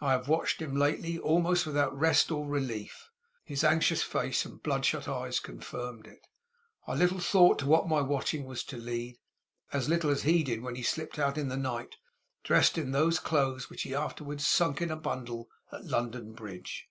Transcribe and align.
I 0.00 0.12
have 0.12 0.28
watched 0.28 0.62
him 0.62 0.76
lately, 0.76 1.18
almost 1.18 1.66
without 1.66 1.98
rest 1.98 2.30
or 2.30 2.46
relief;' 2.46 3.10
his 3.42 3.64
anxious 3.64 4.04
face 4.04 4.44
and 4.44 4.62
bloodshot 4.62 5.08
eyes 5.08 5.40
confirmed 5.40 6.06
it. 6.06 6.24
'I 6.86 6.94
little 6.94 7.18
thought 7.18 7.58
to 7.58 7.66
what 7.66 7.88
my 7.88 8.00
watching 8.00 8.44
was 8.46 8.62
to 8.62 8.76
lead. 8.76 9.18
As 9.72 9.88
little 9.88 10.10
as 10.10 10.22
he 10.22 10.44
did 10.44 10.62
when 10.62 10.76
he 10.76 10.84
slipped 10.84 11.18
out 11.18 11.36
in 11.36 11.48
the 11.48 11.56
night, 11.56 11.96
dressed 12.44 12.78
in 12.78 12.92
those 12.92 13.18
clothes 13.18 13.68
which 13.68 13.82
he 13.82 13.96
afterwards 13.96 14.46
sunk 14.46 14.80
in 14.80 14.92
a 14.92 14.96
bundle 14.96 15.48
at 15.72 15.84
London 15.84 16.34
Bridge! 16.34 16.88